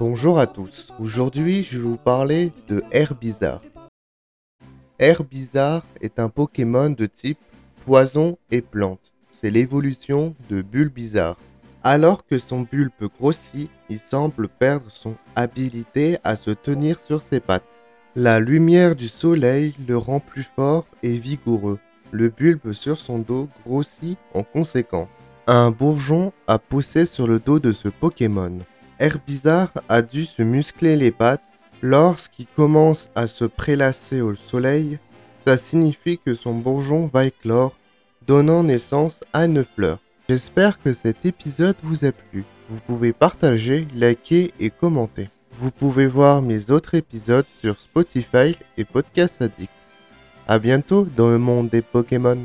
Bonjour 0.00 0.38
à 0.38 0.46
tous, 0.46 0.88
aujourd'hui 0.98 1.62
je 1.62 1.76
vais 1.76 1.84
vous 1.84 1.98
parler 1.98 2.52
de 2.68 2.82
Herbizarre. 2.90 3.60
Herbizarre 4.98 5.84
est 6.00 6.18
un 6.18 6.30
Pokémon 6.30 6.88
de 6.88 7.04
type 7.04 7.38
poison 7.84 8.38
et 8.50 8.62
plante. 8.62 9.12
C'est 9.30 9.50
l'évolution 9.50 10.34
de 10.48 10.62
Bulbizarre. 10.62 11.36
Alors 11.84 12.24
que 12.24 12.38
son 12.38 12.62
bulbe 12.62 13.10
grossit, 13.18 13.68
il 13.90 13.98
semble 13.98 14.48
perdre 14.48 14.86
son 14.88 15.16
habilité 15.36 16.16
à 16.24 16.34
se 16.34 16.52
tenir 16.52 16.98
sur 16.98 17.20
ses 17.20 17.40
pattes. 17.40 17.68
La 18.16 18.40
lumière 18.40 18.96
du 18.96 19.06
soleil 19.06 19.74
le 19.86 19.98
rend 19.98 20.20
plus 20.20 20.48
fort 20.56 20.86
et 21.02 21.18
vigoureux. 21.18 21.78
Le 22.10 22.30
bulbe 22.30 22.72
sur 22.72 22.96
son 22.96 23.18
dos 23.18 23.50
grossit 23.66 24.16
en 24.32 24.44
conséquence. 24.44 25.10
Un 25.46 25.70
bourgeon 25.70 26.32
a 26.46 26.58
poussé 26.58 27.04
sur 27.04 27.26
le 27.26 27.38
dos 27.38 27.58
de 27.58 27.72
ce 27.72 27.88
Pokémon. 27.88 28.60
Herbizarre 29.00 29.72
a 29.88 30.02
dû 30.02 30.26
se 30.26 30.42
muscler 30.42 30.94
les 30.94 31.10
pattes. 31.10 31.42
Lorsqu'il 31.82 32.46
commence 32.54 33.08
à 33.14 33.26
se 33.26 33.46
prélasser 33.46 34.20
au 34.20 34.34
soleil, 34.34 34.98
ça 35.46 35.56
signifie 35.56 36.18
que 36.18 36.34
son 36.34 36.54
bourgeon 36.54 37.10
va 37.12 37.24
éclore, 37.24 37.74
donnant 38.26 38.62
naissance 38.62 39.18
à 39.32 39.46
une 39.46 39.64
fleur. 39.64 39.98
J'espère 40.28 40.80
que 40.82 40.92
cet 40.92 41.24
épisode 41.24 41.76
vous 41.82 42.04
a 42.04 42.12
plu. 42.12 42.44
Vous 42.68 42.78
pouvez 42.86 43.14
partager, 43.14 43.88
liker 43.96 44.52
et 44.60 44.68
commenter. 44.68 45.30
Vous 45.54 45.70
pouvez 45.70 46.06
voir 46.06 46.42
mes 46.42 46.70
autres 46.70 46.94
épisodes 46.94 47.46
sur 47.58 47.80
Spotify 47.80 48.54
et 48.76 48.84
Podcast 48.84 49.40
Addict. 49.40 49.72
A 50.46 50.58
bientôt 50.58 51.06
dans 51.16 51.30
le 51.30 51.38
monde 51.38 51.70
des 51.70 51.82
Pokémon. 51.82 52.38